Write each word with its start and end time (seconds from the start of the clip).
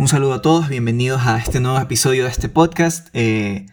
Un 0.00 0.08
saludo 0.08 0.32
a 0.32 0.40
todos, 0.40 0.70
bienvenidos 0.70 1.26
a 1.26 1.36
este 1.36 1.60
nuevo 1.60 1.78
episodio 1.78 2.24
de 2.24 2.30
este 2.30 2.48
podcast. 2.48 3.08
Eh, 3.12 3.66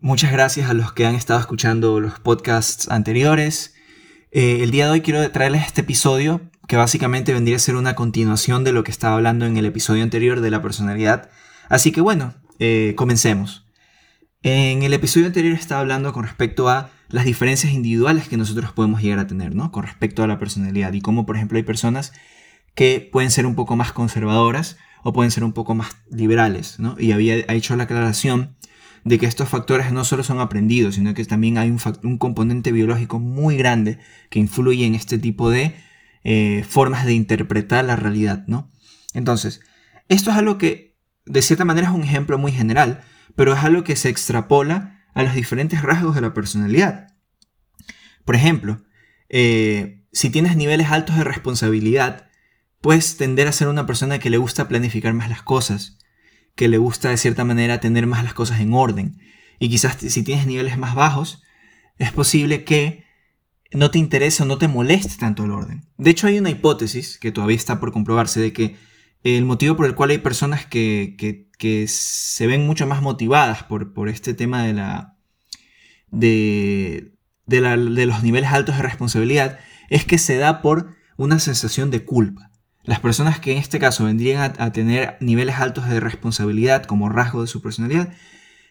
muchas 0.00 0.32
gracias 0.32 0.68
a 0.68 0.74
los 0.74 0.92
que 0.92 1.06
han 1.06 1.14
estado 1.14 1.38
escuchando 1.38 2.00
los 2.00 2.18
podcasts 2.18 2.88
anteriores. 2.90 3.72
Eh, 4.32 4.64
el 4.64 4.72
día 4.72 4.86
de 4.86 4.90
hoy 4.90 5.00
quiero 5.00 5.30
traerles 5.30 5.64
este 5.64 5.82
episodio 5.82 6.40
que 6.66 6.74
básicamente 6.74 7.32
vendría 7.32 7.54
a 7.54 7.60
ser 7.60 7.76
una 7.76 7.94
continuación 7.94 8.64
de 8.64 8.72
lo 8.72 8.82
que 8.82 8.90
estaba 8.90 9.14
hablando 9.14 9.46
en 9.46 9.56
el 9.56 9.64
episodio 9.64 10.02
anterior 10.02 10.40
de 10.40 10.50
la 10.50 10.60
personalidad. 10.60 11.30
Así 11.68 11.92
que 11.92 12.00
bueno, 12.00 12.34
eh, 12.58 12.94
comencemos. 12.96 13.64
En 14.42 14.82
el 14.82 14.92
episodio 14.92 15.26
anterior 15.26 15.54
estaba 15.54 15.82
hablando 15.82 16.12
con 16.12 16.24
respecto 16.24 16.68
a 16.68 16.90
las 17.10 17.26
diferencias 17.26 17.72
individuales 17.72 18.28
que 18.28 18.36
nosotros 18.36 18.72
podemos 18.72 19.02
llegar 19.02 19.20
a 19.20 19.28
tener, 19.28 19.54
¿no? 19.54 19.70
Con 19.70 19.84
respecto 19.84 20.24
a 20.24 20.26
la 20.26 20.40
personalidad 20.40 20.92
y 20.94 21.00
cómo, 21.00 21.26
por 21.26 21.36
ejemplo, 21.36 21.58
hay 21.58 21.62
personas 21.62 22.12
que 22.74 23.08
pueden 23.12 23.30
ser 23.30 23.46
un 23.46 23.54
poco 23.54 23.76
más 23.76 23.92
conservadoras 23.92 24.78
o 25.04 25.12
pueden 25.12 25.30
ser 25.30 25.44
un 25.44 25.52
poco 25.52 25.74
más 25.74 25.94
liberales, 26.10 26.80
¿no? 26.80 26.96
Y 26.98 27.12
había 27.12 27.36
hecho 27.52 27.76
la 27.76 27.84
aclaración 27.84 28.56
de 29.04 29.18
que 29.18 29.26
estos 29.26 29.50
factores 29.50 29.92
no 29.92 30.02
solo 30.04 30.24
son 30.24 30.40
aprendidos, 30.40 30.94
sino 30.94 31.12
que 31.12 31.24
también 31.26 31.58
hay 31.58 31.70
un, 31.70 31.78
un 32.02 32.18
componente 32.18 32.72
biológico 32.72 33.20
muy 33.20 33.56
grande 33.56 33.98
que 34.30 34.38
influye 34.38 34.86
en 34.86 34.94
este 34.94 35.18
tipo 35.18 35.50
de 35.50 35.76
eh, 36.24 36.64
formas 36.66 37.04
de 37.04 37.12
interpretar 37.12 37.84
la 37.84 37.96
realidad, 37.96 38.44
¿no? 38.46 38.72
Entonces, 39.12 39.60
esto 40.08 40.30
es 40.30 40.36
algo 40.38 40.56
que, 40.56 40.96
de 41.26 41.42
cierta 41.42 41.66
manera, 41.66 41.88
es 41.88 41.94
un 41.94 42.02
ejemplo 42.02 42.38
muy 42.38 42.50
general, 42.50 43.02
pero 43.36 43.52
es 43.52 43.62
algo 43.62 43.84
que 43.84 43.96
se 43.96 44.08
extrapola 44.08 45.04
a 45.12 45.22
los 45.22 45.34
diferentes 45.34 45.82
rasgos 45.82 46.14
de 46.14 46.22
la 46.22 46.32
personalidad. 46.32 47.08
Por 48.24 48.36
ejemplo, 48.36 48.82
eh, 49.28 50.06
si 50.12 50.30
tienes 50.30 50.56
niveles 50.56 50.90
altos 50.90 51.16
de 51.16 51.24
responsabilidad, 51.24 52.30
puedes 52.84 53.16
tender 53.16 53.48
a 53.48 53.52
ser 53.52 53.68
una 53.68 53.86
persona 53.86 54.18
que 54.18 54.28
le 54.28 54.36
gusta 54.36 54.68
planificar 54.68 55.14
más 55.14 55.30
las 55.30 55.40
cosas, 55.40 55.96
que 56.54 56.68
le 56.68 56.76
gusta 56.76 57.08
de 57.08 57.16
cierta 57.16 57.42
manera 57.42 57.80
tener 57.80 58.06
más 58.06 58.22
las 58.22 58.34
cosas 58.34 58.60
en 58.60 58.74
orden. 58.74 59.18
Y 59.58 59.70
quizás 59.70 59.96
si 59.96 60.22
tienes 60.22 60.46
niveles 60.46 60.76
más 60.76 60.94
bajos, 60.94 61.42
es 61.96 62.12
posible 62.12 62.62
que 62.64 63.06
no 63.72 63.90
te 63.90 63.98
interesa 63.98 64.44
o 64.44 64.46
no 64.46 64.58
te 64.58 64.68
moleste 64.68 65.16
tanto 65.18 65.44
el 65.44 65.52
orden. 65.52 65.88
De 65.96 66.10
hecho, 66.10 66.26
hay 66.26 66.38
una 66.38 66.50
hipótesis 66.50 67.16
que 67.16 67.32
todavía 67.32 67.56
está 67.56 67.80
por 67.80 67.90
comprobarse 67.90 68.38
de 68.38 68.52
que 68.52 68.76
el 69.22 69.46
motivo 69.46 69.76
por 69.76 69.86
el 69.86 69.94
cual 69.94 70.10
hay 70.10 70.18
personas 70.18 70.66
que, 70.66 71.48
se 71.88 72.46
ven 72.46 72.66
mucho 72.66 72.86
más 72.86 73.00
motivadas 73.00 73.62
por, 73.62 73.94
por 73.94 74.10
este 74.10 74.34
tema 74.34 74.62
de 74.62 74.74
la, 74.74 75.16
de, 76.10 77.14
de, 77.46 78.04
los 78.04 78.22
niveles 78.22 78.50
altos 78.50 78.76
de 78.76 78.82
responsabilidad 78.82 79.58
es 79.88 80.04
que 80.04 80.18
se 80.18 80.36
da 80.36 80.60
por 80.60 80.94
una 81.16 81.38
sensación 81.38 81.90
de 81.90 82.04
culpa. 82.04 82.50
Las 82.84 83.00
personas 83.00 83.40
que 83.40 83.52
en 83.52 83.58
este 83.58 83.78
caso 83.78 84.04
vendrían 84.04 84.54
a, 84.58 84.72
tener 84.72 85.16
niveles 85.20 85.56
altos 85.56 85.88
de 85.88 86.00
responsabilidad 86.00 86.84
como 86.84 87.08
rasgo 87.08 87.40
de 87.40 87.48
su 87.48 87.62
personalidad, 87.62 88.10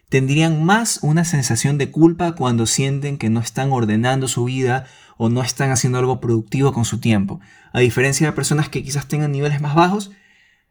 tendrían 0.08 0.64
más 0.64 1.00
una 1.02 1.24
sensación 1.24 1.78
de 1.78 1.90
culpa 1.90 2.36
cuando 2.36 2.66
sienten 2.66 3.18
que 3.18 3.28
no 3.28 3.40
están 3.40 3.72
ordenando 3.72 4.28
su 4.28 4.44
vida 4.44 4.86
o 5.16 5.28
no 5.30 5.42
están 5.42 5.72
haciendo 5.72 5.98
algo 5.98 6.20
productivo 6.20 6.72
con 6.72 6.84
su 6.84 7.00
tiempo. 7.00 7.40
A 7.72 7.80
diferencia 7.80 8.28
de 8.28 8.32
personas 8.32 8.68
que 8.68 8.84
quizás 8.84 9.08
tengan 9.08 9.32
niveles 9.32 9.60
más 9.60 9.74
bajos, 9.74 10.12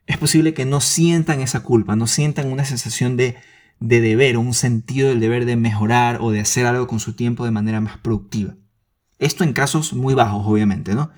es 0.07 0.17
posible 0.17 0.53
que 0.53 0.65
no 0.65 0.79
sientan 0.79 1.41
esa 1.41 1.63
culpa, 1.63 1.97
no 1.97 2.07
sientan 2.07 2.49
una 2.49 2.63
sensación 2.63 3.17
de, 3.17 3.35
de 3.81 3.99
deber 3.99 4.37
o 4.37 4.41
un 4.41 4.53
sentido 4.53 5.09
del 5.09 5.19
deber 5.19 5.43
de 5.43 5.57
mejorar 5.57 6.19
o 6.21 6.31
de 6.31 6.39
hacer 6.39 6.65
algo 6.65 6.87
con 6.87 7.01
su 7.01 7.13
tiempo 7.13 7.43
de 7.43 7.51
manera 7.51 7.81
más 7.81 7.97
productiva. 7.97 8.55
Esto 9.19 9.43
en 9.43 9.51
casos 9.51 9.91
muy 9.91 10.13
bajos, 10.13 10.45
obviamente, 10.45 10.95
¿no? 10.95 11.11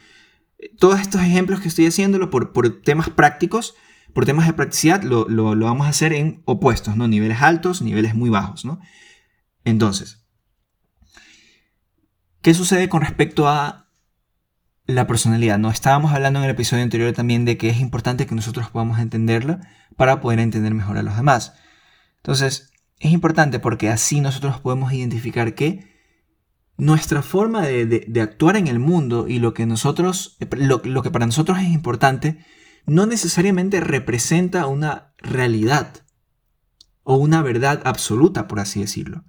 Todos 0.79 0.99
estos 0.99 1.21
ejemplos 1.21 1.61
que 1.61 1.67
estoy 1.67 1.87
haciéndolo 1.87 2.29
por, 2.29 2.53
por 2.53 2.81
temas 2.81 3.09
prácticos, 3.09 3.75
por 4.13 4.25
temas 4.25 4.47
de 4.47 4.53
practicidad, 4.53 5.03
lo, 5.03 5.27
lo, 5.27 5.55
vamos 5.65 5.87
a 5.87 5.89
hacer 5.89 6.13
en 6.13 6.41
opuestos, 6.45 6.95
¿no? 6.95 7.07
Niveles 7.07 7.41
altos, 7.41 7.81
niveles 7.81 8.15
muy 8.15 8.29
bajos, 8.29 8.65
¿no? 8.65 8.79
Entonces, 9.63 10.25
¿Qué 12.45 12.53
sucede 12.53 12.89
con 12.89 13.01
respecto 13.01 13.49
a 13.49 13.87
la 14.85 15.07
personalidad? 15.07 15.57
No 15.57 15.71
estábamos 15.71 16.13
hablando 16.13 16.37
en 16.37 16.45
el 16.45 16.51
episodio 16.51 16.83
anterior 16.83 17.11
también 17.11 17.43
de 17.43 17.57
que 17.57 17.69
es 17.69 17.79
importante 17.79 18.27
que 18.27 18.35
nosotros 18.35 18.69
podamos 18.69 18.99
entenderla 18.99 19.61
para 19.95 20.21
poder 20.21 20.37
entender 20.37 20.75
mejor 20.75 20.99
a 20.99 21.01
los 21.01 21.15
demás. 21.15 21.55
Entonces, 22.17 22.69
es 22.99 23.11
importante 23.11 23.57
porque 23.57 23.89
así 23.89 24.21
nosotros 24.21 24.61
podemos 24.61 24.93
identificar 24.93 25.55
que 25.55 25.94
nuestra 26.77 27.21
forma 27.21 27.65
de, 27.65 28.21
actuar 28.21 28.57
en 28.57 28.67
el 28.67 28.79
mundo 28.79 29.27
y 29.27 29.39
lo 29.39 29.53
que 29.53 29.65
nosotros, 29.65 30.37
lo, 30.51 30.81
lo 30.83 31.03
que 31.03 31.11
para 31.11 31.25
nosotros 31.25 31.59
es 31.59 31.69
importante, 31.69 32.45
no 32.85 33.05
necesariamente 33.05 33.79
representa 33.79 34.67
una 34.67 35.13
realidad 35.17 36.05
o 37.03 37.15
una 37.15 37.41
verdad 37.41 37.81
absoluta, 37.85 38.47
por 38.47 38.59
así 38.59 38.81
decirlo. 38.81 39.23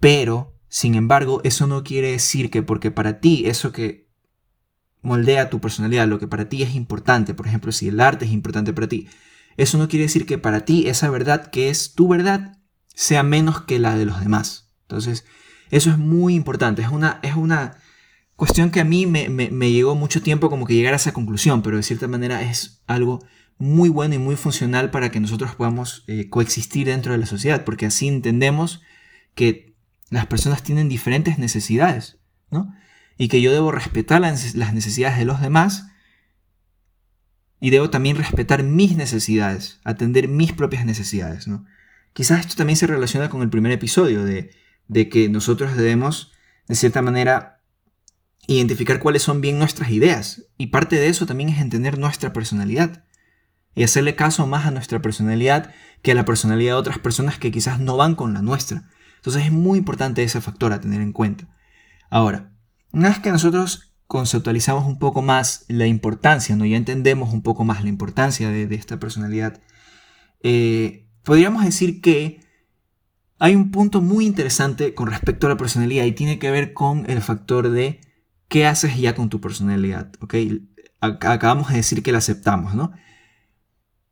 Pero 0.00 0.60
sin 0.70 0.94
embargo, 0.94 1.40
eso 1.42 1.66
no 1.66 1.82
quiere 1.82 2.12
decir 2.12 2.48
que 2.48 2.62
porque 2.62 2.92
para 2.92 3.18
ti 3.18 3.42
eso 3.46 3.72
que 3.72 4.08
moldea 5.02 5.50
tu 5.50 5.60
personalidad, 5.60 6.06
lo 6.06 6.20
que 6.20 6.28
para 6.28 6.48
ti 6.48 6.62
es 6.62 6.76
importante, 6.76 7.34
por 7.34 7.48
ejemplo, 7.48 7.72
si 7.72 7.88
el 7.88 8.00
arte 8.00 8.24
es 8.24 8.30
importante 8.30 8.72
para 8.72 8.86
ti, 8.86 9.08
eso 9.56 9.78
no 9.78 9.88
quiere 9.88 10.04
decir 10.04 10.26
que 10.26 10.38
para 10.38 10.64
ti 10.64 10.88
esa 10.88 11.10
verdad 11.10 11.50
que 11.50 11.70
es 11.70 11.94
tu 11.94 12.06
verdad 12.06 12.56
sea 12.94 13.24
menos 13.24 13.62
que 13.62 13.80
la 13.80 13.96
de 13.96 14.04
los 14.04 14.20
demás. 14.20 14.72
Entonces, 14.82 15.24
eso 15.70 15.90
es 15.90 15.98
muy 15.98 16.34
importante, 16.34 16.82
es 16.82 16.88
una, 16.88 17.20
es 17.22 17.34
una 17.34 17.76
cuestión 18.36 18.70
que 18.70 18.80
a 18.80 18.84
mí 18.84 19.06
me, 19.06 19.28
me, 19.28 19.70
llegó 19.70 19.94
mucho 19.94 20.22
tiempo 20.22 20.50
como 20.50 20.66
que 20.66 20.74
llegar 20.74 20.94
a 20.94 20.96
esa 20.96 21.12
conclusión, 21.12 21.62
pero 21.62 21.76
de 21.76 21.82
cierta 21.82 22.08
manera 22.08 22.42
es 22.42 22.82
algo 22.86 23.24
muy 23.58 23.88
bueno 23.88 24.14
y 24.14 24.18
muy 24.18 24.36
funcional 24.36 24.90
para 24.90 25.10
que 25.10 25.20
nosotros 25.20 25.54
podamos 25.54 26.04
eh, 26.06 26.28
coexistir 26.30 26.86
dentro 26.86 27.12
de 27.12 27.18
la 27.18 27.26
sociedad, 27.26 27.64
porque 27.64 27.86
así 27.86 28.08
entendemos 28.08 28.80
que 29.34 29.76
las 30.08 30.26
personas 30.26 30.62
tienen 30.62 30.88
diferentes 30.88 31.38
necesidades, 31.38 32.18
¿no? 32.50 32.74
Y 33.18 33.28
que 33.28 33.42
yo 33.42 33.52
debo 33.52 33.70
respetar 33.70 34.22
las 34.22 34.74
necesidades 34.74 35.18
de 35.18 35.26
los 35.26 35.42
demás 35.42 35.88
y 37.60 37.68
debo 37.68 37.90
también 37.90 38.16
respetar 38.16 38.62
mis 38.62 38.96
necesidades, 38.96 39.80
atender 39.84 40.26
mis 40.26 40.54
propias 40.54 40.86
necesidades, 40.86 41.46
¿no? 41.46 41.66
Quizás 42.14 42.40
esto 42.40 42.56
también 42.56 42.78
se 42.78 42.86
relaciona 42.86 43.28
con 43.28 43.42
el 43.42 43.50
primer 43.50 43.70
episodio 43.70 44.24
de, 44.24 44.50
de 44.90 45.08
que 45.08 45.28
nosotros 45.28 45.76
debemos, 45.76 46.32
de 46.66 46.74
cierta 46.74 47.00
manera, 47.00 47.62
identificar 48.48 48.98
cuáles 48.98 49.22
son 49.22 49.40
bien 49.40 49.56
nuestras 49.56 49.92
ideas. 49.92 50.46
Y 50.58 50.66
parte 50.66 50.96
de 50.96 51.06
eso 51.06 51.26
también 51.26 51.48
es 51.48 51.60
entender 51.60 51.96
nuestra 51.96 52.32
personalidad. 52.32 53.04
Y 53.76 53.84
hacerle 53.84 54.16
caso 54.16 54.48
más 54.48 54.66
a 54.66 54.72
nuestra 54.72 55.00
personalidad 55.00 55.72
que 56.02 56.10
a 56.10 56.16
la 56.16 56.24
personalidad 56.24 56.72
de 56.72 56.78
otras 56.80 56.98
personas 56.98 57.38
que 57.38 57.52
quizás 57.52 57.78
no 57.78 57.96
van 57.96 58.16
con 58.16 58.34
la 58.34 58.42
nuestra. 58.42 58.88
Entonces 59.14 59.44
es 59.44 59.52
muy 59.52 59.78
importante 59.78 60.24
ese 60.24 60.40
factor 60.40 60.72
a 60.72 60.80
tener 60.80 61.00
en 61.02 61.12
cuenta. 61.12 61.46
Ahora, 62.10 62.52
una 62.90 63.10
vez 63.10 63.20
que 63.20 63.30
nosotros 63.30 63.94
conceptualizamos 64.08 64.86
un 64.86 64.98
poco 64.98 65.22
más 65.22 65.66
la 65.68 65.86
importancia, 65.86 66.56
¿no? 66.56 66.66
ya 66.66 66.76
entendemos 66.76 67.32
un 67.32 67.42
poco 67.42 67.64
más 67.64 67.84
la 67.84 67.90
importancia 67.90 68.48
de, 68.48 68.74
esta 68.74 68.98
personalidad, 68.98 69.60
eh, 70.42 71.06
podríamos 71.22 71.64
decir 71.64 72.00
que 72.00 72.40
hay 73.40 73.56
un 73.56 73.70
punto 73.70 74.00
muy 74.00 74.26
interesante 74.26 74.94
con 74.94 75.08
respecto 75.08 75.46
a 75.46 75.50
la 75.50 75.56
personalidad 75.56 76.04
y 76.04 76.12
tiene 76.12 76.38
que 76.38 76.50
ver 76.50 76.72
con 76.72 77.10
el 77.10 77.20
factor 77.20 77.70
de 77.70 78.00
qué 78.48 78.66
haces 78.66 78.96
ya 78.96 79.14
con 79.14 79.30
tu 79.30 79.40
personalidad. 79.40 80.12
¿okay? 80.20 80.70
Acabamos 81.00 81.70
de 81.70 81.76
decir 81.76 82.02
que 82.02 82.12
la 82.12 82.18
aceptamos, 82.18 82.74
¿no? 82.74 82.92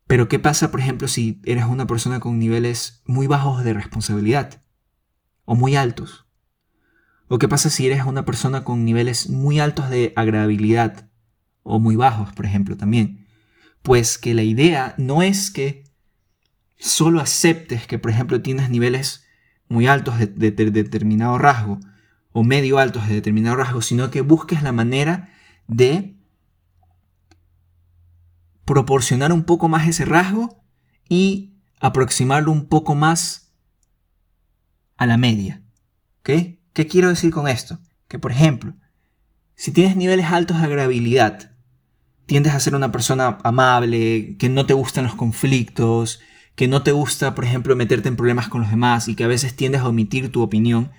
Pero 0.07 0.29
¿qué 0.29 0.39
pasa, 0.39 0.71
por 0.71 0.81
ejemplo, 0.81 1.07
si 1.07 1.41
eres 1.45 1.67
una 1.67 1.87
persona 1.87 2.19
con 2.19 2.39
niveles 2.39 3.03
muy 3.05 3.27
bajos 3.27 3.63
de 3.63 3.75
responsabilidad? 3.75 4.63
o 5.51 5.55
muy 5.55 5.77
altos? 5.77 6.27
¿O 7.27 7.39
qué 7.39 7.49
pasa 7.49 7.71
si 7.71 7.87
eres 7.87 8.05
una 8.05 8.27
persona 8.27 8.65
con 8.65 8.85
niveles 8.85 9.31
muy 9.31 9.61
altos 9.61 9.89
de 9.89 10.13
agradabilidad 10.15 11.09
o 11.63 11.79
muy 11.79 11.97
bajos, 11.97 12.33
por 12.35 12.45
ejemplo, 12.45 12.77
también? 12.77 13.27
Pues 13.83 14.19
que 14.19 14.35
la 14.35 14.43
idea 14.43 14.95
no 14.99 15.23
es 15.23 15.51
que 15.51 15.85
solo 16.79 17.21
aceptes 17.21 17.87
que, 17.87 17.99
por 17.99 18.11
ejemplo, 18.11 18.41
tienes 18.41 18.71
niveles 18.71 19.27
muy 19.69 19.87
altos 19.87 20.19
de, 20.19 20.27
determinado 20.51 21.37
rasgo 21.39 21.81
o 22.33 22.45
medio 22.45 22.79
altos 22.79 23.09
de 23.09 23.15
determinado 23.15 23.57
rasgo, 23.57 23.83
sino 23.83 24.11
que 24.11 24.21
busques 24.21 24.63
la 24.63 24.73
manera 24.73 25.31
de 25.67 26.17
proporcionar 28.65 29.33
un 29.33 29.45
poco 29.45 29.69
más 29.69 29.89
ese 29.89 30.05
rasgo 30.05 30.63
y 31.09 31.55
aproximarlo 31.81 32.53
un 32.53 32.67
poco 32.67 32.95
más 32.95 33.53
a 34.97 35.07
la 35.07 35.17
media. 35.17 35.63
¿Qué 36.23 36.61
quiero 36.89 37.09
decir 37.09 37.31
con 37.31 37.49
esto? 37.49 37.79
Que, 38.09 38.19
por 38.19 38.31
ejemplo, 38.31 38.75
si 39.55 39.73
tienes 39.73 39.97
niveles 39.97 40.27
altos 40.27 40.59
de 40.59 40.65
agradabilidad, 40.65 41.53
tiendes 42.27 42.55
a 42.55 42.61
ser 42.61 42.75
una 42.75 42.93
persona 42.93 43.39
amable, 43.43 44.37
que 44.39 44.49
no 44.49 44.67
te 44.67 44.75
gustan 44.75 45.05
los 45.05 45.15
conflictos, 45.15 46.21
que 46.59 46.67
no 46.67 46.83
te 46.83 46.91
gusta, 46.91 47.37
por 47.37 47.45
ejemplo, 47.45 47.77
meterte 47.77 48.09
en 48.09 48.17
problemas 48.17 48.49
con 48.49 48.63
los 48.63 48.71
demás 48.71 49.07
y 49.07 49.15
que 49.15 49.23
a 49.23 49.29
veces 49.29 49.55
tiendes 49.55 49.83
a 49.83 49.89
omitir 49.89 50.33
tu 50.33 50.43
opinión, 50.43 50.91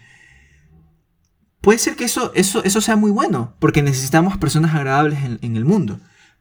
puede 1.60 1.80
ser 1.80 1.98
que 1.98 2.06
eso, 2.06 2.32
eso, 2.34 2.64
eso 2.64 2.80
sea 2.80 2.96
muy 2.96 3.12
bueno, 3.12 3.58
porque 3.60 3.84
necesitamos 3.84 4.38
personas 4.38 4.74
agradables 4.74 5.20
en, 5.22 5.38
en 5.42 5.58
el 5.58 5.66
mundo. 5.66 6.00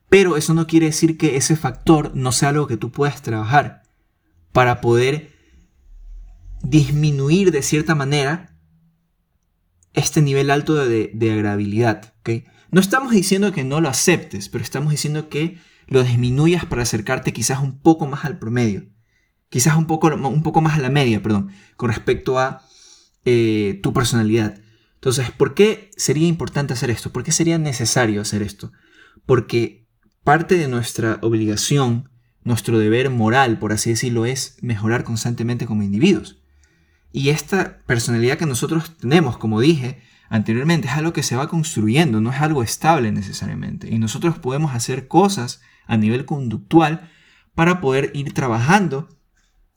Pero 0.08 0.36
eso 0.36 0.54
no 0.54 0.68
quiere 0.68 0.86
decir 0.86 1.18
que 1.18 1.36
ese 1.36 1.56
factor 1.56 2.12
no 2.14 2.30
sea 2.30 2.50
algo 2.50 2.68
que 2.68 2.76
tú 2.76 2.92
puedas 2.92 3.20
trabajar 3.20 3.82
para 4.52 4.80
poder 4.80 5.32
disminuir 6.62 7.50
de 7.50 7.62
cierta 7.62 7.96
manera 7.96 8.56
este 9.94 10.22
nivel 10.22 10.48
alto 10.48 10.76
de, 10.76 11.10
agradabilidad. 11.32 12.14
No 12.70 12.80
estamos 12.80 13.10
diciendo 13.10 13.52
que 13.52 13.64
no 13.64 13.80
lo 13.80 13.88
aceptes, 13.88 14.48
pero 14.48 14.62
estamos 14.62 14.92
diciendo 14.92 15.28
que 15.28 15.58
lo 15.88 16.04
disminuyas 16.04 16.66
para 16.66 16.82
acercarte 16.82 17.32
quizás 17.32 17.60
un 17.60 17.80
poco 17.80 18.06
más 18.06 18.24
al 18.24 18.38
promedio. 18.38 18.86
Quizás 19.50 19.76
un 19.76 19.86
poco, 19.86 20.08
un 20.08 20.42
poco 20.42 20.60
más 20.60 20.78
a 20.78 20.82
la 20.82 20.90
media, 20.90 21.22
perdón, 21.22 21.50
con 21.76 21.88
respecto 21.88 22.38
a 22.38 22.62
eh, 23.24 23.80
tu 23.82 23.92
personalidad. 23.92 24.60
Entonces, 24.94 25.30
¿por 25.30 25.54
qué 25.54 25.90
sería 25.96 26.26
importante 26.26 26.72
hacer 26.72 26.90
esto? 26.90 27.12
¿Por 27.12 27.22
qué 27.22 27.32
sería 27.32 27.58
necesario 27.58 28.20
hacer 28.20 28.42
esto? 28.42 28.72
Porque 29.26 29.86
parte 30.24 30.56
de 30.56 30.68
nuestra 30.68 31.18
obligación, 31.22 32.10
nuestro 32.42 32.78
deber 32.78 33.10
moral, 33.10 33.58
por 33.58 33.72
así 33.72 33.90
decirlo, 33.90 34.26
es 34.26 34.56
mejorar 34.60 35.04
constantemente 35.04 35.66
como 35.66 35.82
individuos. 35.82 36.42
Y 37.12 37.30
esta 37.30 37.78
personalidad 37.86 38.38
que 38.38 38.46
nosotros 38.46 38.96
tenemos, 38.96 39.38
como 39.38 39.60
dije 39.60 40.02
anteriormente, 40.28 40.88
es 40.88 40.94
algo 40.94 41.12
que 41.12 41.22
se 41.22 41.36
va 41.36 41.48
construyendo, 41.48 42.20
no 42.20 42.30
es 42.30 42.40
algo 42.40 42.62
estable 42.62 43.12
necesariamente. 43.12 43.88
Y 43.88 43.98
nosotros 43.98 44.38
podemos 44.38 44.74
hacer 44.74 45.08
cosas 45.08 45.62
a 45.86 45.96
nivel 45.96 46.26
conductual 46.26 47.10
para 47.54 47.80
poder 47.80 48.10
ir 48.14 48.34
trabajando 48.34 49.08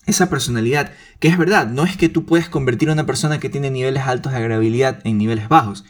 esa 0.05 0.29
personalidad, 0.29 0.93
que 1.19 1.27
es 1.27 1.37
verdad, 1.37 1.67
no 1.67 1.83
es 1.83 1.95
que 1.95 2.09
tú 2.09 2.25
puedes 2.25 2.49
convertir 2.49 2.89
a 2.89 2.93
una 2.93 3.05
persona 3.05 3.39
que 3.39 3.49
tiene 3.49 3.69
niveles 3.69 4.03
altos 4.03 4.31
de 4.31 4.39
agradabilidad 4.39 4.99
en 5.03 5.17
niveles 5.17 5.47
bajos, 5.47 5.85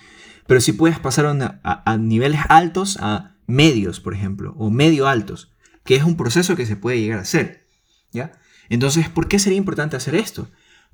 pero 0.47 0.59
sí 0.59 0.73
puedes 0.73 0.99
pasar 0.99 1.25
a, 1.25 1.97
niveles 1.97 2.41
altos 2.49 2.97
a 2.99 3.37
medios, 3.47 3.99
por 3.99 4.13
ejemplo, 4.13 4.53
o 4.57 4.69
medio 4.69 5.07
altos, 5.07 5.53
que 5.85 5.95
es 5.95 6.03
un 6.03 6.17
proceso 6.17 6.55
que 6.55 6.65
se 6.65 6.75
puede 6.75 6.99
llegar 6.99 7.19
a 7.19 7.23
hacer, 7.23 7.67
¿ya? 8.11 8.33
Entonces, 8.69 9.09
¿por 9.09 9.27
qué 9.27 9.39
sería 9.39 9.57
importante 9.57 9.95
hacer 9.95 10.15
esto? 10.15 10.49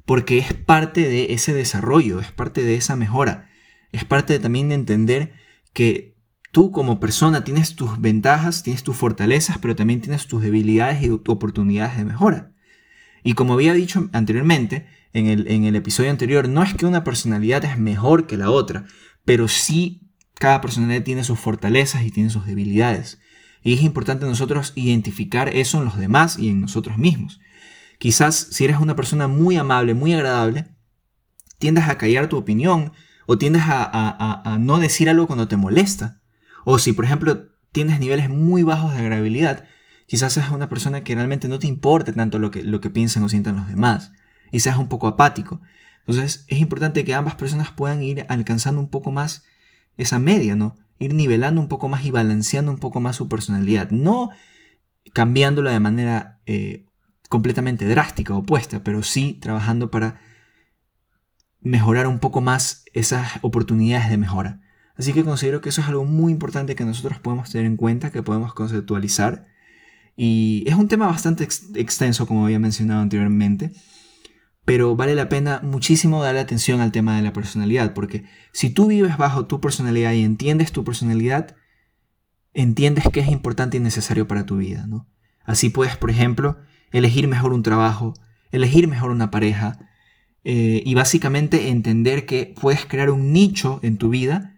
Porque 0.05 0.37
es 0.37 0.53
parte 0.53 1.07
de 1.07 1.33
ese 1.33 1.53
desarrollo, 1.53 2.19
es 2.19 2.31
parte 2.31 2.63
de 2.63 2.75
esa 2.75 2.95
mejora, 2.95 3.49
es 3.91 4.05
parte 4.05 4.39
también 4.39 4.69
de 4.69 4.75
entender 4.75 5.33
que 5.73 6.17
tú 6.51 6.71
como 6.71 6.99
persona 6.99 7.43
tienes 7.43 7.75
tus 7.75 7.99
ventajas, 7.99 8.63
tienes 8.63 8.83
tus 8.83 8.95
fortalezas, 8.95 9.57
pero 9.57 9.75
también 9.75 10.01
tienes 10.01 10.27
tus 10.27 10.41
debilidades 10.41 11.03
y 11.03 11.09
oportunidades 11.09 11.97
de 11.97 12.05
mejora. 12.05 12.51
Y 13.27 13.33
como 13.33 13.55
había 13.55 13.73
dicho 13.73 14.09
anteriormente, 14.13 14.87
en 15.11 15.25
el, 15.25 15.49
en 15.49 15.65
el 15.65 15.75
episodio 15.75 16.11
anterior, 16.11 16.47
no 16.47 16.63
es 16.63 16.73
que 16.73 16.85
una 16.85 17.03
personalidad 17.03 17.65
es 17.65 17.77
mejor 17.77 18.25
que 18.25 18.37
la 18.37 18.49
otra, 18.49 18.85
pero 19.25 19.49
sí 19.49 20.13
cada 20.35 20.61
personalidad 20.61 21.03
tiene 21.03 21.25
sus 21.25 21.37
fortalezas 21.37 22.03
y 22.03 22.11
tiene 22.11 22.29
sus 22.29 22.45
debilidades. 22.45 23.19
Y 23.61 23.73
es 23.73 23.81
importante 23.81 24.25
nosotros 24.25 24.71
identificar 24.75 25.49
eso 25.49 25.79
en 25.79 25.83
los 25.83 25.97
demás 25.97 26.39
y 26.39 26.47
en 26.47 26.61
nosotros 26.61 26.97
mismos. 26.97 27.41
Quizás 27.99 28.47
si 28.51 28.63
eres 28.63 28.79
una 28.79 28.95
persona 28.95 29.27
muy 29.27 29.57
amable, 29.57 29.93
muy 29.93 30.13
agradable, 30.13 30.69
tiendas 31.57 31.89
a 31.89 31.97
callar 31.97 32.29
tu 32.29 32.37
opinión 32.37 32.93
o 33.25 33.37
tiendes 33.37 33.63
a, 33.65 34.41
a 34.53 34.57
no 34.57 34.79
decir 34.79 35.09
algo 35.09 35.27
cuando 35.27 35.49
te 35.49 35.57
molesta. 35.57 36.21
O 36.63 36.79
si, 36.79 36.93
por 36.93 37.03
ejemplo, 37.03 37.49
tienes 37.73 37.99
niveles 37.99 38.29
muy 38.29 38.63
bajos 38.63 38.93
de 38.93 38.99
agradabilidad, 38.99 39.65
Quizás 40.07 40.33
seas 40.33 40.51
una 40.51 40.69
persona 40.69 41.03
que 41.03 41.13
realmente 41.13 41.47
no 41.47 41.59
te 41.59 41.67
importe 41.67 42.13
tanto 42.13 42.39
lo 42.39 42.49
que, 42.49 42.63
lo 42.63 42.81
que 42.81 42.89
piensan 42.89 43.23
o 43.23 43.29
sientan 43.29 43.57
los 43.57 43.67
demás 43.67 44.13
y 44.51 44.61
seas 44.61 44.77
un 44.77 44.87
poco 44.87 45.07
apático. 45.07 45.61
Entonces 45.99 46.45
es 46.47 46.59
importante 46.59 47.03
que 47.03 47.13
ambas 47.13 47.35
personas 47.35 47.71
puedan 47.71 48.01
ir 48.01 48.25
alcanzando 48.29 48.79
un 48.79 48.89
poco 48.89 49.11
más 49.11 49.43
esa 49.97 50.17
media, 50.17 50.55
¿no? 50.55 50.75
Ir 50.97 51.13
nivelando 51.13 51.59
un 51.59 51.67
poco 51.67 51.89
más 51.89 52.05
y 52.05 52.11
balanceando 52.11 52.71
un 52.71 52.77
poco 52.77 53.01
más 53.01 53.17
su 53.17 53.27
personalidad. 53.27 53.91
No 53.91 54.31
cambiándola 55.13 55.71
de 55.71 55.79
manera 55.81 56.39
eh, 56.45 56.85
completamente 57.27 57.85
drástica, 57.85 58.33
opuesta, 58.33 58.83
pero 58.83 59.03
sí 59.03 59.37
trabajando 59.41 59.91
para 59.91 60.21
mejorar 61.59 62.07
un 62.07 62.19
poco 62.19 62.39
más 62.39 62.85
esas 62.93 63.39
oportunidades 63.41 64.09
de 64.09 64.17
mejora. 64.17 64.61
Así 64.95 65.11
que 65.11 65.25
considero 65.25 65.59
que 65.59 65.69
eso 65.69 65.81
es 65.81 65.87
algo 65.87 66.05
muy 66.05 66.31
importante 66.31 66.75
que 66.75 66.85
nosotros 66.85 67.19
podemos 67.19 67.51
tener 67.51 67.67
en 67.67 67.75
cuenta, 67.75 68.11
que 68.11 68.23
podemos 68.23 68.53
conceptualizar 68.53 69.47
y 70.17 70.63
es 70.67 70.75
un 70.75 70.87
tema 70.87 71.07
bastante 71.07 71.43
extenso, 71.43 72.27
como 72.27 72.43
había 72.45 72.59
mencionado 72.59 73.01
anteriormente, 73.01 73.71
pero 74.65 74.95
vale 74.95 75.15
la 75.15 75.29
pena 75.29 75.61
muchísimo 75.63 76.21
darle 76.21 76.41
atención 76.41 76.81
al 76.81 76.91
tema 76.91 77.15
de 77.15 77.21
la 77.21 77.31
personalidad, 77.31 77.93
porque 77.93 78.25
si 78.51 78.69
tú 78.69 78.87
vives 78.87 79.17
bajo 79.17 79.45
tu 79.45 79.61
personalidad 79.61 80.11
y 80.13 80.23
entiendes 80.23 80.73
tu 80.73 80.83
personalidad, 80.83 81.55
entiendes 82.53 83.05
que 83.13 83.19
es 83.19 83.29
importante 83.29 83.77
y 83.77 83.79
necesario 83.79 84.27
para 84.27 84.45
tu 84.45 84.57
vida, 84.57 84.87
¿no? 84.87 85.07
Así 85.45 85.69
puedes, 85.69 85.95
por 85.95 86.09
ejemplo, 86.09 86.57
elegir 86.91 87.27
mejor 87.27 87.53
un 87.53 87.63
trabajo, 87.63 88.13
elegir 88.51 88.87
mejor 88.87 89.11
una 89.11 89.31
pareja, 89.31 89.79
eh, 90.49 90.81
y 90.85 90.95
básicamente 90.95 91.69
entender 91.69 92.25
que 92.25 92.55
puedes 92.59 92.85
crear 92.85 93.09
un 93.09 93.33
nicho 93.33 93.81
en 93.83 93.97
tu 93.97 94.09
vida 94.09 94.55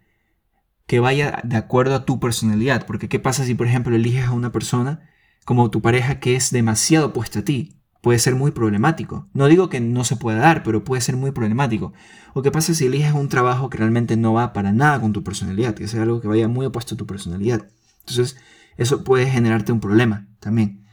que 0.86 1.00
vaya 1.00 1.42
de 1.44 1.58
acuerdo 1.58 1.96
a 1.96 2.06
tu 2.06 2.20
personalidad. 2.20 2.86
Porque 2.86 3.10
¿qué 3.10 3.20
pasa 3.20 3.44
si, 3.44 3.56
por 3.56 3.68
ejemplo, 3.68 3.96
eliges 3.96 4.26
a 4.26 4.32
una 4.32 4.52
persona 4.52 5.10
como 5.50 5.72
tu 5.72 5.82
pareja 5.82 6.20
que 6.20 6.36
es 6.36 6.52
demasiado 6.52 7.08
opuesta 7.08 7.40
a 7.40 7.44
ti. 7.44 7.82
Puede 8.02 8.20
ser 8.20 8.36
muy 8.36 8.52
problemático. 8.52 9.28
No 9.34 9.48
digo 9.48 9.68
que 9.68 9.80
no 9.80 10.04
se 10.04 10.16
pueda 10.16 10.38
dar, 10.38 10.62
pero 10.62 10.84
puede 10.84 11.02
ser 11.02 11.18
muy 11.18 11.32
problemático. 11.32 11.92
O 12.36 12.44
qué 12.44 12.52
pasa 12.52 12.76
si 12.76 12.86
eliges 12.86 13.14
un 13.14 13.30
trabajo 13.30 13.68
que 13.68 13.80
realmente 13.80 14.16
no 14.16 14.32
va 14.32 14.54
para 14.54 14.72
nada 14.74 15.02
con 15.02 15.12
tu 15.12 15.24
personalidad, 15.24 15.74
que 15.74 15.88
sea 15.88 16.04
algo 16.04 16.22
que 16.22 16.28
vaya 16.28 16.48
muy 16.48 16.68
opuesto 16.68 16.94
a 16.94 17.00
tu 17.00 17.08
personalidad. 17.08 17.68
Entonces, 18.02 18.38
eso 18.78 19.04
puede 19.04 19.28
generarte 19.28 19.72
un 19.72 19.80
problema 19.80 20.28
también. 20.40 20.86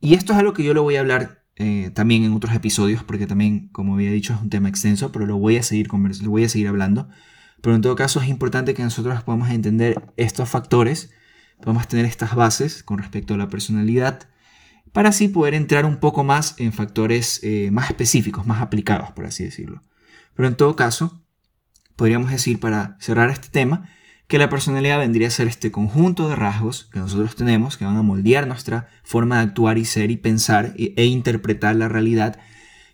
Y 0.00 0.14
esto 0.14 0.34
es 0.34 0.38
algo 0.38 0.52
que 0.52 0.62
yo 0.62 0.72
lo 0.72 0.84
voy 0.84 0.94
a 0.94 1.00
hablar 1.00 1.42
eh, 1.56 1.90
también 1.92 2.22
en 2.22 2.32
otros 2.32 2.54
episodios, 2.54 3.02
porque 3.02 3.26
también, 3.26 3.70
como 3.70 3.94
había 3.94 4.12
dicho, 4.12 4.34
es 4.34 4.40
un 4.40 4.50
tema 4.50 4.68
extenso, 4.68 5.10
pero 5.10 5.26
lo 5.26 5.36
voy 5.36 5.56
a 5.56 5.64
seguir 5.64 5.88
lo 5.90 6.30
voy 6.30 6.44
a 6.44 6.48
seguir 6.48 6.68
hablando. 6.68 7.08
Pero 7.60 7.74
en 7.74 7.82
todo 7.82 7.96
caso 7.96 8.20
es 8.20 8.28
importante 8.28 8.72
que 8.72 8.84
nosotros 8.84 9.20
podamos 9.24 9.50
entender 9.50 10.00
estos 10.16 10.48
factores 10.48 11.10
Podemos 11.60 11.88
tener 11.88 12.04
estas 12.04 12.34
bases 12.34 12.82
con 12.82 12.98
respecto 12.98 13.34
a 13.34 13.38
la 13.38 13.48
personalidad 13.48 14.28
para 14.92 15.10
así 15.10 15.28
poder 15.28 15.54
entrar 15.54 15.84
un 15.84 15.96
poco 15.96 16.24
más 16.24 16.54
en 16.58 16.72
factores 16.72 17.40
eh, 17.42 17.70
más 17.70 17.90
específicos, 17.90 18.46
más 18.46 18.62
aplicados, 18.62 19.10
por 19.12 19.26
así 19.26 19.44
decirlo. 19.44 19.82
Pero 20.34 20.48
en 20.48 20.56
todo 20.56 20.76
caso, 20.76 21.22
podríamos 21.96 22.30
decir 22.30 22.60
para 22.60 22.96
cerrar 23.00 23.30
este 23.30 23.48
tema 23.48 23.88
que 24.28 24.38
la 24.38 24.48
personalidad 24.48 24.98
vendría 24.98 25.28
a 25.28 25.30
ser 25.30 25.46
este 25.48 25.70
conjunto 25.70 26.28
de 26.28 26.36
rasgos 26.36 26.88
que 26.92 26.98
nosotros 26.98 27.36
tenemos 27.36 27.76
que 27.76 27.84
van 27.84 27.96
a 27.96 28.02
moldear 28.02 28.46
nuestra 28.46 28.88
forma 29.04 29.36
de 29.36 29.42
actuar 29.42 29.78
y 29.78 29.84
ser 29.84 30.10
y 30.10 30.16
pensar 30.16 30.74
e 30.76 31.04
interpretar 31.04 31.76
la 31.76 31.88
realidad, 31.88 32.38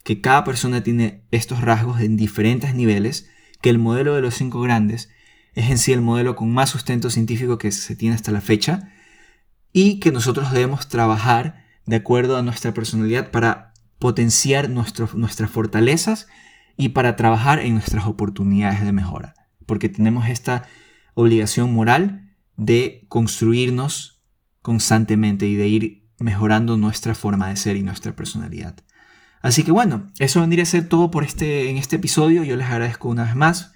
que 0.04 0.20
cada 0.20 0.44
persona 0.44 0.82
tiene 0.82 1.22
estos 1.30 1.60
rasgos 1.60 2.00
en 2.00 2.16
diferentes 2.16 2.74
niveles, 2.74 3.30
que 3.60 3.70
el 3.70 3.78
modelo 3.78 4.14
de 4.14 4.20
los 4.20 4.34
cinco 4.34 4.60
grandes 4.60 5.08
es 5.54 5.70
en 5.70 5.78
sí 5.78 5.92
el 5.92 6.00
modelo 6.00 6.36
con 6.36 6.52
más 6.52 6.70
sustento 6.70 7.10
científico 7.10 7.58
que 7.58 7.72
se 7.72 7.96
tiene 7.96 8.14
hasta 8.14 8.32
la 8.32 8.40
fecha 8.40 8.90
y 9.72 10.00
que 10.00 10.12
nosotros 10.12 10.52
debemos 10.52 10.88
trabajar 10.88 11.64
de 11.86 11.96
acuerdo 11.96 12.36
a 12.36 12.42
nuestra 12.42 12.72
personalidad 12.74 13.30
para 13.30 13.72
potenciar 13.98 14.70
nuestras 14.70 15.50
fortalezas 15.50 16.26
y 16.76 16.90
para 16.90 17.16
trabajar 17.16 17.60
en 17.60 17.74
nuestras 17.74 18.06
oportunidades 18.06 18.84
de 18.84 18.92
mejora. 18.92 19.34
Porque 19.66 19.88
tenemos 19.88 20.28
esta 20.28 20.64
obligación 21.14 21.72
moral 21.72 22.34
de 22.56 23.04
construirnos 23.08 24.22
constantemente 24.62 25.46
y 25.46 25.56
de 25.56 25.68
ir 25.68 26.08
mejorando 26.18 26.76
nuestra 26.76 27.14
forma 27.14 27.48
de 27.48 27.56
ser 27.56 27.76
y 27.76 27.82
nuestra 27.82 28.14
personalidad. 28.14 28.76
Así 29.40 29.64
que 29.64 29.72
bueno, 29.72 30.10
eso 30.18 30.40
vendría 30.40 30.62
a 30.62 30.66
ser 30.66 30.88
todo 30.88 31.10
por 31.10 31.24
este, 31.24 31.68
en 31.68 31.76
este 31.76 31.96
episodio. 31.96 32.44
Yo 32.44 32.56
les 32.56 32.66
agradezco 32.68 33.08
una 33.08 33.24
vez 33.24 33.34
más 33.34 33.71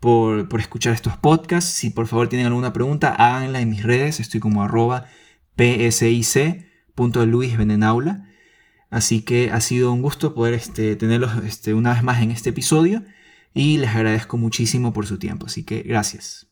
por, 0.00 0.48
escuchar 0.58 0.94
estos 0.94 1.16
podcasts. 1.16 1.70
Si 1.72 1.90
por 1.90 2.06
favor 2.06 2.28
tienen 2.28 2.46
alguna 2.46 2.72
pregunta, 2.72 3.14
háganla 3.14 3.60
en 3.60 3.70
mis 3.70 3.82
redes. 3.82 4.20
Estoy 4.20 4.38
como 4.40 4.62
arroba 4.62 5.06
psic.luisbenenaula. 5.56 8.24
Así 8.90 9.22
que 9.22 9.50
ha 9.50 9.60
sido 9.60 9.92
un 9.92 10.02
gusto 10.02 10.34
poder 10.34 10.54
este, 10.54 10.96
tenerlos 10.96 11.32
este, 11.44 11.74
una 11.74 11.92
vez 11.92 12.02
más 12.02 12.22
en 12.22 12.30
este 12.30 12.50
episodio 12.50 13.04
y 13.52 13.78
les 13.78 13.90
agradezco 13.90 14.38
muchísimo 14.38 14.92
por 14.92 15.06
su 15.06 15.18
tiempo. 15.18 15.46
Así 15.46 15.64
que 15.64 15.82
gracias. 15.82 16.48